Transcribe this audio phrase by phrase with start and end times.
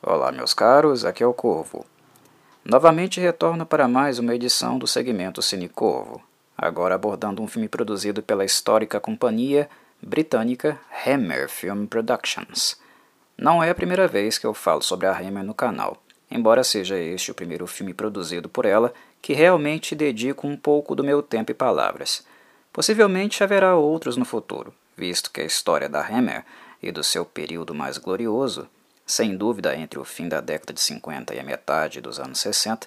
[0.00, 1.84] Olá, meus caros, aqui é o Corvo.
[2.64, 6.22] Novamente retorno para mais uma edição do segmento Cine Corvo,
[6.56, 9.68] agora abordando um filme produzido pela histórica companhia
[10.00, 12.80] britânica Hammer Film Productions.
[13.36, 16.96] Não é a primeira vez que eu falo sobre a Hammer no canal, embora seja
[16.96, 21.50] este o primeiro filme produzido por ela que realmente dedico um pouco do meu tempo
[21.50, 22.24] e palavras.
[22.72, 26.44] Possivelmente haverá outros no futuro, visto que a história da Hammer
[26.80, 28.68] e do seu período mais glorioso
[29.08, 32.86] sem dúvida entre o fim da década de 50 e a metade dos anos 60,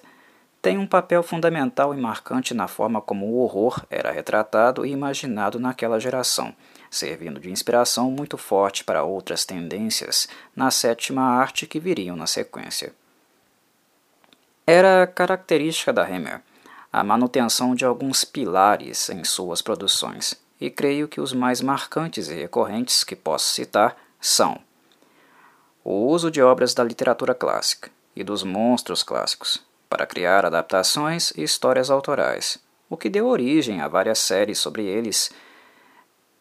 [0.62, 5.58] tem um papel fundamental e marcante na forma como o horror era retratado e imaginado
[5.58, 6.54] naquela geração,
[6.88, 12.94] servindo de inspiração muito forte para outras tendências na sétima arte que viriam na sequência.
[14.64, 16.40] Era característica da Hammer
[16.92, 22.34] a manutenção de alguns pilares em suas produções, e creio que os mais marcantes e
[22.34, 24.60] recorrentes que posso citar são
[25.84, 31.42] o uso de obras da literatura clássica e dos monstros clássicos para criar adaptações e
[31.42, 35.30] histórias autorais, o que deu origem a várias séries sobre eles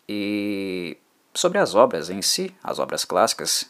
[0.07, 0.97] e
[1.33, 3.69] sobre as obras em si, as obras clássicas,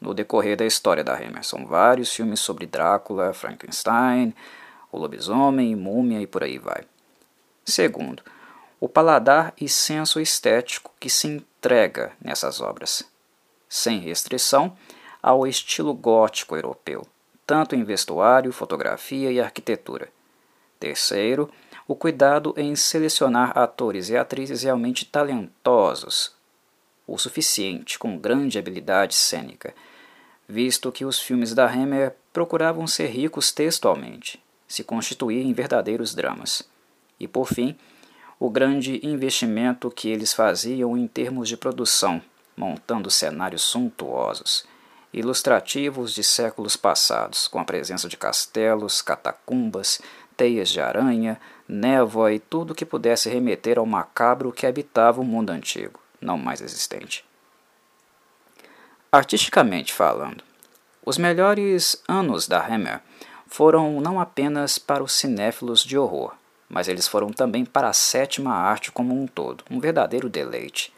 [0.00, 1.44] no decorrer da história da Hammer.
[1.44, 4.34] São vários filmes sobre Drácula, Frankenstein,
[4.92, 6.84] o lobisomem, múmia e por aí vai.
[7.64, 8.22] Segundo,
[8.80, 13.04] o paladar e senso estético que se entrega nessas obras,
[13.68, 14.76] sem restrição
[15.22, 17.06] ao estilo gótico europeu,
[17.46, 20.08] tanto em vestuário, fotografia e arquitetura.
[20.78, 21.50] Terceiro,
[21.86, 26.32] o cuidado em selecionar atores e atrizes realmente talentosos,
[27.06, 29.74] o suficiente, com grande habilidade cênica,
[30.46, 36.68] visto que os filmes da Hammer procuravam ser ricos textualmente, se constituir em verdadeiros dramas.
[37.18, 37.76] E por fim,
[38.38, 42.22] o grande investimento que eles faziam em termos de produção,
[42.56, 44.64] montando cenários suntuosos
[45.12, 50.00] ilustrativos de séculos passados, com a presença de castelos, catacumbas,
[50.36, 55.50] teias de aranha, névoa e tudo que pudesse remeter ao macabro que habitava o mundo
[55.50, 57.24] antigo, não mais existente.
[59.10, 60.44] Artisticamente falando,
[61.04, 63.00] os melhores anos da Hammer
[63.46, 66.34] foram não apenas para os cinéfilos de horror,
[66.68, 70.92] mas eles foram também para a sétima arte como um todo, um verdadeiro deleite.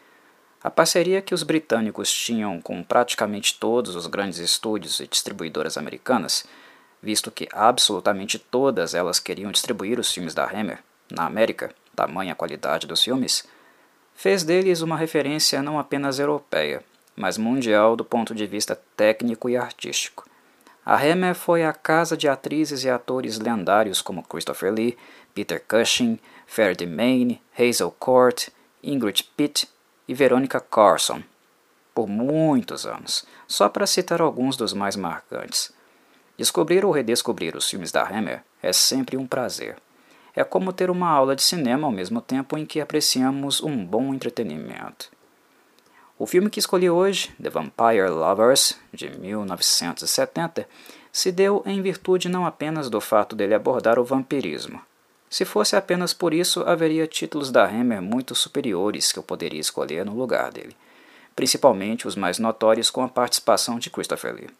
[0.62, 6.44] A parceria que os britânicos tinham com praticamente todos os grandes estúdios e distribuidoras americanas,
[7.02, 12.86] visto que absolutamente todas elas queriam distribuir os filmes da Hammer na América, tamanha qualidade
[12.86, 13.48] dos filmes,
[14.14, 16.84] fez deles uma referência não apenas europeia,
[17.16, 20.28] mas mundial do ponto de vista técnico e artístico.
[20.84, 24.96] A Hammer foi a casa de atrizes e atores lendários como Christopher Lee,
[25.34, 28.48] Peter Cushing, Ferdie Mayne, Hazel Court,
[28.82, 29.66] Ingrid Pitt
[30.10, 31.22] e Veronica Carson,
[31.94, 35.72] por muitos anos, só para citar alguns dos mais marcantes.
[36.36, 39.76] Descobrir ou redescobrir os filmes da Hammer é sempre um prazer.
[40.34, 44.12] É como ter uma aula de cinema ao mesmo tempo em que apreciamos um bom
[44.12, 45.12] entretenimento.
[46.18, 50.66] O filme que escolhi hoje, The Vampire Lovers, de 1970,
[51.12, 54.82] se deu em virtude não apenas do fato dele abordar o vampirismo,
[55.30, 60.04] se fosse apenas por isso, haveria títulos da Hammer muito superiores que eu poderia escolher
[60.04, 60.76] no lugar dele,
[61.36, 64.50] principalmente os mais notórios com a participação de Christopher Lee.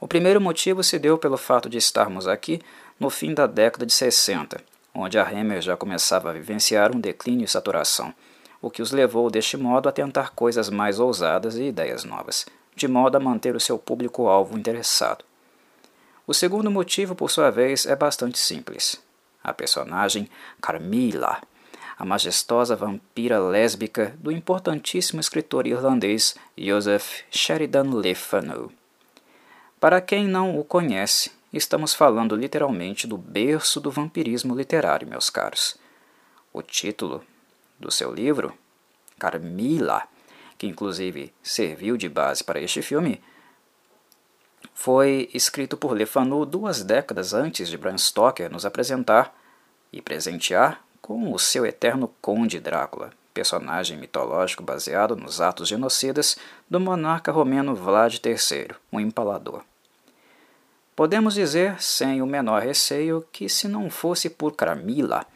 [0.00, 2.62] O primeiro motivo se deu pelo fato de estarmos aqui
[2.98, 7.44] no fim da década de 60, onde a Hammer já começava a vivenciar um declínio
[7.44, 8.14] e saturação,
[8.62, 12.88] o que os levou deste modo a tentar coisas mais ousadas e ideias novas, de
[12.88, 15.22] modo a manter o seu público-alvo interessado.
[16.26, 19.03] O segundo motivo, por sua vez, é bastante simples
[19.44, 20.28] a personagem
[20.60, 21.40] Carmilla,
[21.98, 28.72] a majestosa vampira lésbica do importantíssimo escritor irlandês Joseph Sheridan Le Fanu.
[29.78, 35.76] Para quem não o conhece, estamos falando literalmente do berço do vampirismo literário, meus caros.
[36.52, 37.22] O título
[37.78, 38.54] do seu livro,
[39.18, 40.08] Carmilla,
[40.56, 43.20] que inclusive serviu de base para este filme,
[44.72, 49.34] foi escrito por Le Fanu duas décadas antes de Bram Stoker nos apresentar
[49.92, 56.36] e presentear com o seu eterno Conde Drácula, personagem mitológico baseado nos atos genocidas
[56.70, 59.62] do monarca romeno Vlad III, o Empalador.
[60.96, 65.26] Podemos dizer, sem o menor receio, que se não fosse por Carmila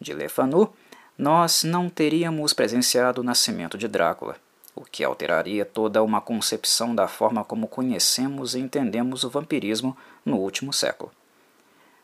[0.00, 0.72] de Le Fanu,
[1.16, 4.36] nós não teríamos presenciado o nascimento de Drácula,
[4.74, 10.36] o que alteraria toda uma concepção da forma como conhecemos e entendemos o vampirismo no
[10.36, 11.12] último século.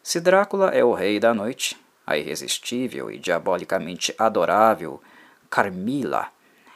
[0.02, 1.76] Se Drácula é o rei da noite,
[2.06, 5.00] a irresistível e diabolicamente adorável
[5.48, 6.28] Carmila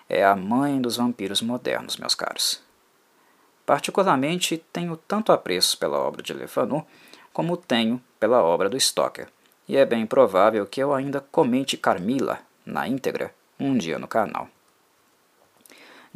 [0.08, 2.62] é a mãe dos vampiros modernos, meus caros.
[3.64, 6.84] Particularmente, tenho tanto apreço pela obra de Le Fanu
[7.32, 9.28] como tenho pela obra do Stoker,
[9.68, 14.48] e é bem provável que eu ainda comente Carmila na íntegra um dia no canal.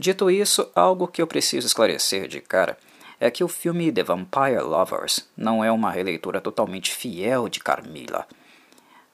[0.01, 2.79] Dito isso, algo que eu preciso esclarecer de cara
[3.19, 8.25] é que o filme The Vampire Lovers não é uma releitura totalmente fiel de Carmilla.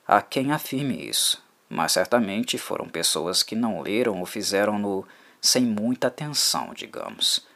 [0.06, 5.06] Há quem afirme isso, mas certamente foram pessoas que não leram ou fizeram-no
[5.40, 7.46] sem muita atenção, digamos.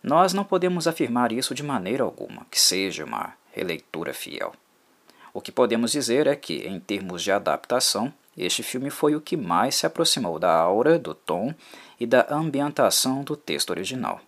[0.00, 4.54] Nós não podemos afirmar isso de maneira alguma, que seja uma releitura fiel.
[5.32, 9.36] O que podemos dizer é que, em termos de adaptação, este filme foi o que
[9.36, 11.54] mais se aproximou da aura, do tom
[12.04, 14.20] e da ambientação do texto original.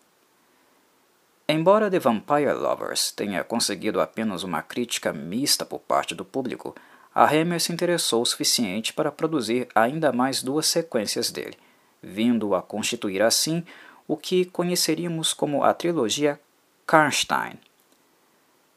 [1.47, 6.75] Embora The Vampire Lovers tenha conseguido apenas uma crítica mista por parte do público,
[7.15, 11.59] a Hammer se interessou o suficiente para produzir ainda mais duas sequências dele,
[12.03, 13.63] vindo a constituir assim
[14.09, 16.41] o que conheceríamos como a trilogia
[16.87, 17.61] Karnstein.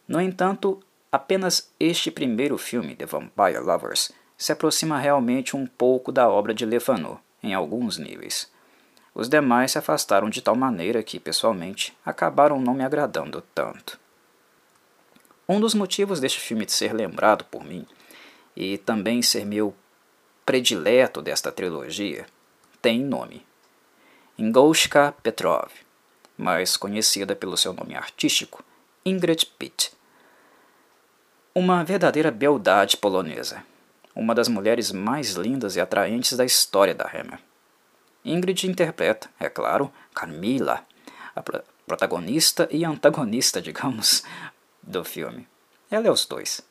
[0.05, 6.27] No entanto, apenas este primeiro filme, The Vampire Lovers, se aproxima realmente um pouco da
[6.27, 8.51] obra de Le Fanu, em alguns níveis.
[9.19, 14.00] Os demais se afastaram de tal maneira que, pessoalmente, acabaram não me agradando tanto.
[15.45, 17.86] Um dos motivos deste filme de ser lembrado por mim,
[18.56, 19.75] e também ser meu
[20.45, 22.27] predileto desta trilogia,
[22.81, 23.45] tem nome.
[24.38, 25.69] Ingolska Petrov,
[26.38, 28.63] mais conhecida pelo seu nome artístico,
[29.06, 29.92] Ingrid Pitt.
[31.54, 33.66] Uma verdadeira beldade polonesa,
[34.16, 37.48] uma das mulheres mais lindas e atraentes da história da Hammer.
[38.24, 40.86] Ingrid interpreta, é claro, Camila,
[41.36, 41.42] a
[41.88, 44.24] protagonista e antagonista, digamos,
[44.83, 45.48] do filme.
[45.89, 46.62] Ela é os dois.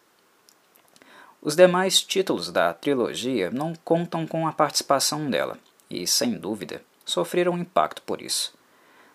[1.41, 5.59] Os demais títulos da trilogia não contam com a participação dela,
[5.89, 8.53] e, sem dúvida, sofreram impacto por isso.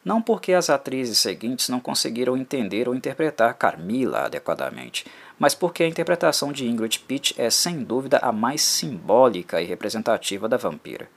[0.04, 5.06] Não porque as atrizes seguintes não conseguiram entender ou interpretar Carmila adequadamente,
[5.40, 10.50] mas porque a interpretação de Ingrid Pitt é sem dúvida a mais simbólica e representativa
[10.50, 11.10] da vampira.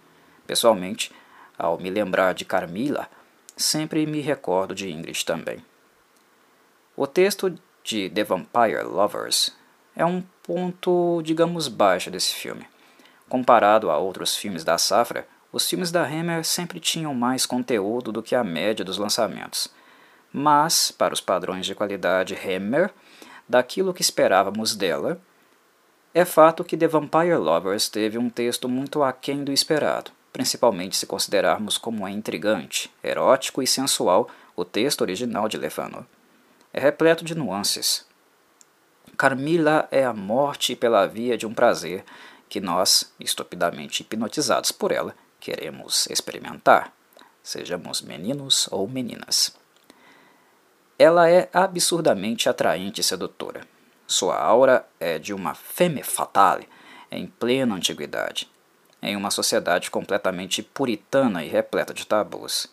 [0.47, 1.13] Pessoalmente,
[1.59, 3.09] ao me lembrar de Carmila,
[3.57, 5.65] sempre me recordo de Ingrid também.
[6.95, 9.55] O texto de The Vampire Lovers
[9.95, 12.67] é um ponto, digamos, baixo desse filme.
[13.29, 18.23] Comparado a outros filmes da safra, os filmes da Hammer sempre tinham mais conteúdo do
[18.23, 19.69] que a média dos lançamentos.
[20.33, 22.93] Mas, para os padrões de qualidade Hammer,
[23.49, 25.21] daquilo que esperávamos dela,
[26.13, 31.07] é fato que The Vampire Lovers teve um texto muito aquém do esperado principalmente se
[31.07, 36.07] considerarmos como é intrigante, erótico e sensual o texto original de Lefano.
[36.75, 38.05] É repleto de nuances.
[39.17, 42.05] Carmila é a morte pela via de um prazer
[42.51, 46.93] que nós, estupidamente hipnotizados por ela, queremos experimentar,
[47.43, 49.57] sejamos meninos ou meninas.
[50.99, 53.63] Ela é absurdamente atraente e sedutora.
[54.07, 56.69] Sua aura é de uma femme fatale
[57.11, 58.51] em plena antiguidade,
[59.07, 62.67] em uma sociedade completamente puritana e repleta de tabus.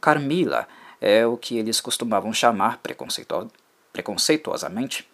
[0.00, 0.66] Carmila
[1.00, 3.50] é o que eles costumavam chamar preconceito
[3.92, 5.08] preconceituosamente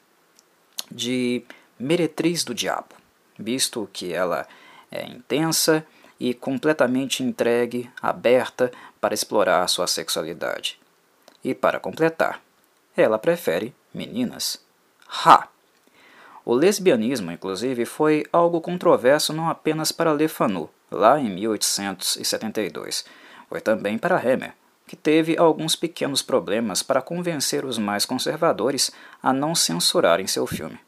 [0.91, 1.45] de
[1.79, 2.95] meretriz do diabo,
[3.39, 4.47] visto que ela
[4.91, 5.87] é intensa
[6.19, 10.79] e completamente entregue, aberta para explorar sua sexualidade.
[11.43, 12.41] E para completar,
[12.97, 14.59] ela prefere meninas.
[15.09, 15.49] Ha!
[16.45, 23.05] O lesbianismo, inclusive, foi algo controverso não apenas para Le Fanu, lá em 1872,
[23.49, 24.53] foi também para Hammer,
[24.87, 28.91] que teve alguns pequenos problemas para convencer os mais conservadores
[29.23, 30.79] a não censurarem seu filme.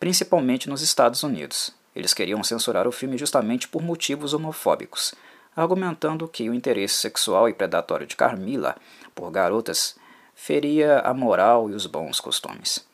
[0.00, 1.70] Principalmente nos Estados Unidos.
[1.94, 5.14] Eles queriam censurar o filme justamente por motivos homofóbicos,
[5.54, 8.74] argumentando que o interesse sexual e predatório de Carmila
[9.14, 9.94] por garotas
[10.34, 12.84] feria a moral e os bons costumes.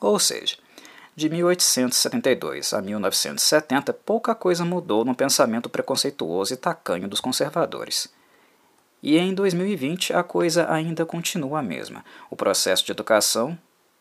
[0.00, 0.56] Ou seja,
[1.14, 8.08] de 1872 a 1970, pouca coisa mudou no pensamento preconceituoso e tacanho dos conservadores.
[9.02, 12.04] E em 2020 a coisa ainda continua a mesma.
[12.30, 13.58] O processo de educação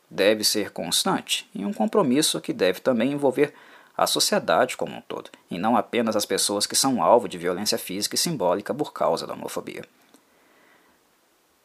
[0.09, 3.53] deve ser constante e um compromisso que deve também envolver
[3.95, 7.77] a sociedade como um todo, e não apenas as pessoas que são alvo de violência
[7.77, 9.83] física e simbólica por causa da homofobia.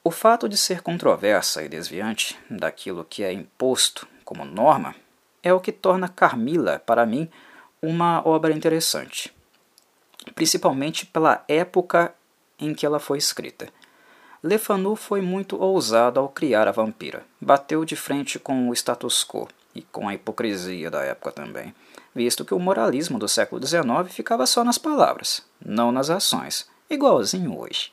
[0.02, 4.94] O fato de ser controversa e desviante daquilo que é imposto como norma
[5.42, 7.28] é o que torna Carmila, para mim,
[7.82, 9.34] uma obra interessante,
[10.34, 12.14] principalmente pela época
[12.58, 13.68] em que ela foi escrita.
[14.42, 17.24] Le Fanu foi muito ousado ao criar a vampira.
[17.40, 21.74] Bateu de frente com o status quo e com a hipocrisia da época também,
[22.14, 27.58] visto que o moralismo do século XIX ficava só nas palavras, não nas ações, igualzinho
[27.58, 27.92] hoje.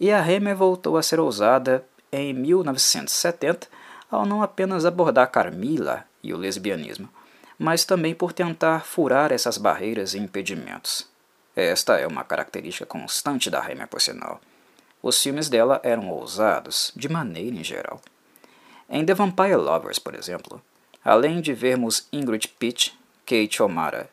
[0.00, 3.68] E a Hammer voltou a ser ousada em 1970
[4.10, 7.08] ao não apenas abordar Carmila e o lesbianismo,
[7.58, 11.08] mas também por tentar furar essas barreiras e impedimentos.
[11.54, 14.40] Esta é uma característica constante da Hammer, por sinal.
[15.02, 18.00] Os filmes dela eram ousados, de maneira em geral.
[18.88, 20.60] Em The Vampire Lovers, por exemplo,
[21.04, 24.10] além de vermos Ingrid Pitt, Kate O'Mara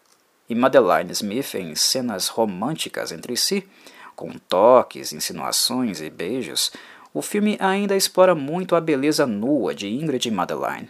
[0.50, 3.68] e Madeline Smith em cenas românticas entre si,
[4.16, 6.72] com toques, insinuações e beijos,
[7.13, 10.89] o filme ainda explora muito a beleza nua de Ingrid e Madeline.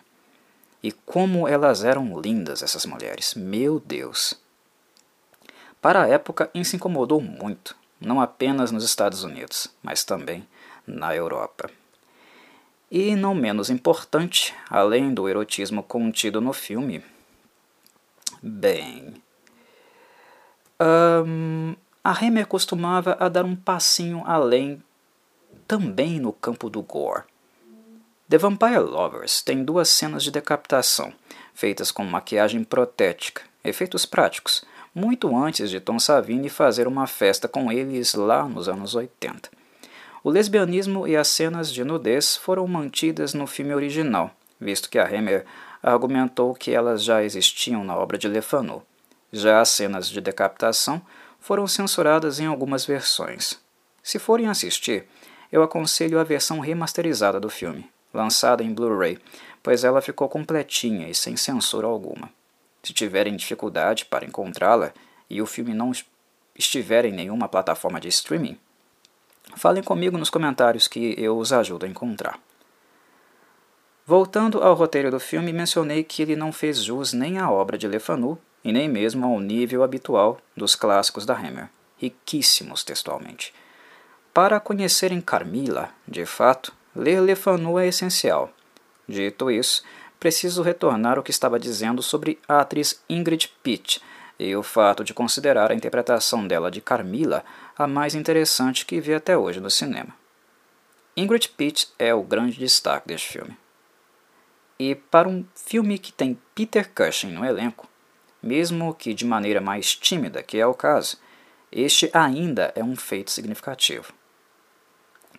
[0.82, 4.34] E como elas eram lindas, essas mulheres, meu Deus!
[5.82, 10.48] Para a época, isso incomodou muito, não apenas nos Estados Unidos, mas também
[10.88, 11.70] na Europa.
[12.90, 17.04] E não menos importante, além do erotismo contido no filme,
[18.42, 19.16] bem.
[22.04, 24.84] A Hammer costumava a dar um passinho além
[25.74, 27.24] também no campo do gore.
[28.30, 31.12] The Vampire Lovers tem duas cenas de decapitação,
[31.52, 34.64] feitas com maquiagem protética, efeitos práticos,
[34.94, 39.50] muito antes de Tom Savini fazer uma festa com eles lá nos anos 80.
[40.24, 44.30] O lesbianismo e as cenas de nudez foram mantidas no filme original,
[44.62, 45.44] visto que a Hammer
[45.82, 48.84] argumentou que elas já existiam na obra de Le Fanu.
[49.32, 51.02] Já as cenas de decapitação
[51.40, 53.60] foram censuradas em algumas versões.
[54.04, 55.08] Se forem assistir,
[55.54, 59.20] eu aconselho a versão remasterizada do filme, lançada em Blu-ray,
[59.62, 62.32] pois ela ficou completinha e sem censura alguma.
[62.82, 64.92] Se tiverem dificuldade para encontrá-la
[65.30, 65.92] e o filme não
[66.58, 68.58] estiver em nenhuma plataforma de streaming,
[69.56, 72.40] falem comigo nos comentários que eu os ajudo a encontrar.
[74.08, 77.88] Voltando ao roteiro do filme, mencionei que ele não fez jus nem à obra de
[77.88, 81.70] Le Fanu e nem mesmo ao nível habitual dos clássicos da Hammer,
[82.00, 83.54] riquíssimos textualmente.
[84.34, 88.52] Para conhecerem Carmila, de fato, ler Le Fanu é essencial.
[89.08, 89.84] Dito isso,
[90.20, 94.02] preciso retornar ao que estava dizendo sobre a atriz Ingrid Pitt
[94.40, 97.46] e o fato de considerar a interpretação dela de Carmila
[97.78, 100.16] a mais interessante que vi até hoje no cinema.
[101.16, 103.56] Ingrid Pitt é o grande destaque deste filme.
[104.80, 107.88] E para um filme que tem Peter Cushing no elenco,
[108.42, 111.20] mesmo que de maneira mais tímida, que é o caso,
[111.72, 114.12] este ainda é um feito significativo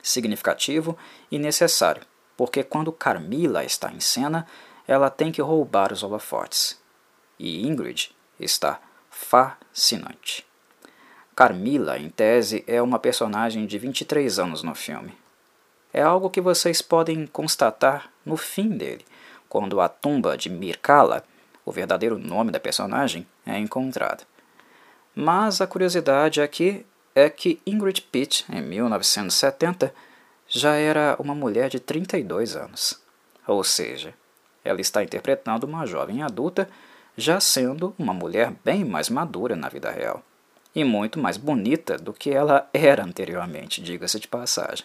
[0.05, 0.97] significativo
[1.31, 2.03] e necessário,
[2.37, 4.47] porque quando Carmila está em cena,
[4.87, 6.79] ela tem que roubar os holofotes.
[7.39, 8.79] E Ingrid está
[9.11, 10.47] fascinante.
[11.35, 15.17] Carmila, em tese, é uma personagem de 23 anos no filme.
[15.93, 19.05] É algo que vocês podem constatar no fim dele,
[19.49, 21.25] quando a tumba de Mirkala,
[21.65, 24.25] o verdadeiro nome da personagem, é encontrada.
[25.15, 26.85] Mas a curiosidade aqui
[27.15, 29.95] é que Ingrid Pitt, em 1970,
[30.49, 33.01] já era uma mulher de 32 anos.
[33.47, 34.15] Ou seja,
[34.65, 36.69] ela está interpretando uma jovem adulta,
[37.17, 40.23] já sendo uma mulher bem mais madura na vida real.
[40.75, 44.85] E muito mais bonita do que ela era anteriormente, diga-se de passagem.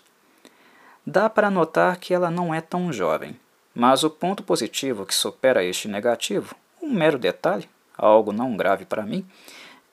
[1.05, 3.39] Dá para notar que ela não é tão jovem,
[3.73, 7.67] mas o ponto positivo que supera este negativo, um mero detalhe,
[7.97, 9.25] algo não grave para mim,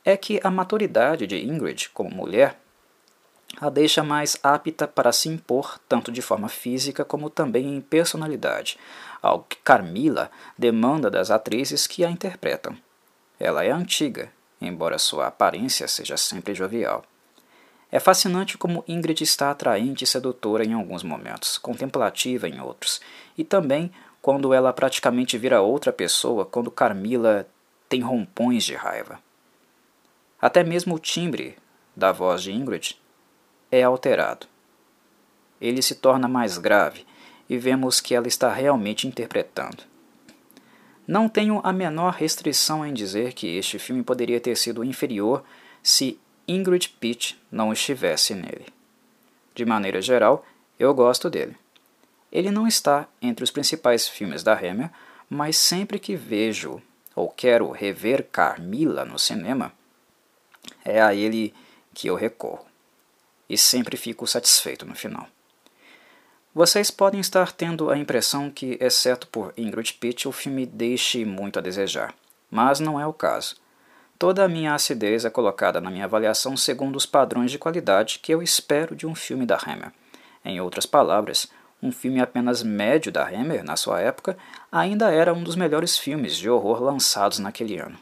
[0.06, 2.56] é que a maturidade de Ingrid como mulher
[3.60, 8.78] a deixa mais apta para se impor tanto de forma física como também em personalidade,
[9.20, 12.76] algo que Carmila demanda das atrizes que a interpretam.
[13.40, 17.04] Ela é antiga, embora sua aparência seja sempre jovial.
[17.90, 23.00] É fascinante como Ingrid está atraente e sedutora em alguns momentos, contemplativa em outros,
[23.36, 23.90] e também
[24.22, 27.46] quando ela praticamente vira outra pessoa quando Carmila
[27.88, 29.25] tem rompões de raiva.
[30.40, 31.56] Até mesmo o timbre
[31.94, 33.00] da voz de Ingrid
[33.70, 34.46] é alterado.
[35.60, 37.06] Ele se torna mais grave
[37.48, 39.84] e vemos que ela está realmente interpretando.
[41.06, 45.44] Não tenho a menor restrição em dizer que este filme poderia ter sido inferior
[45.82, 48.66] se Ingrid Pitt não estivesse nele.
[49.54, 50.44] De maneira geral,
[50.78, 51.56] eu gosto dele.
[52.30, 54.90] Ele não está entre os principais filmes da Hammer,
[55.30, 56.82] mas sempre que vejo
[57.14, 59.72] ou quero rever Carmila no cinema,
[60.84, 61.54] é a ele
[61.94, 62.66] que eu recorro.
[63.48, 65.28] E sempre fico satisfeito no final.
[66.54, 71.58] Vocês podem estar tendo a impressão que, exceto por Ingrid Pitt, o filme deixe muito
[71.58, 72.14] a desejar,
[72.50, 73.56] mas não é o caso.
[74.18, 78.32] Toda a minha acidez é colocada na minha avaliação segundo os padrões de qualidade que
[78.32, 79.92] eu espero de um filme da Hammer.
[80.42, 81.46] Em outras palavras,
[81.82, 84.38] um filme apenas médio da Hammer, na sua época,
[84.72, 87.98] ainda era um dos melhores filmes de horror lançados naquele ano.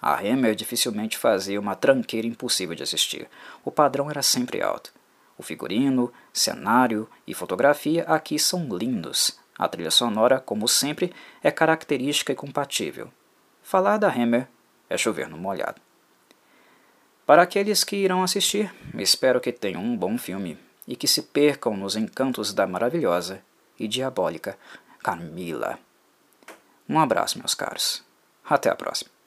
[0.00, 3.28] A Hammer dificilmente fazia uma tranqueira impossível de assistir.
[3.64, 4.92] O padrão era sempre alto.
[5.36, 9.38] O figurino, cenário e fotografia aqui são lindos.
[9.58, 11.12] A trilha sonora, como sempre,
[11.42, 13.08] é característica e compatível.
[13.62, 14.48] Falar da Hammer
[14.88, 15.80] é chover no molhado.
[17.26, 21.76] Para aqueles que irão assistir, espero que tenham um bom filme e que se percam
[21.76, 23.42] nos encantos da maravilhosa
[23.78, 24.56] e diabólica
[25.02, 25.78] Camila.
[26.88, 28.02] Um abraço, meus caros.
[28.48, 29.17] Até a próxima.